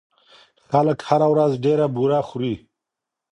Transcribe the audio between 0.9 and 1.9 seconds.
هره ورځ ډېره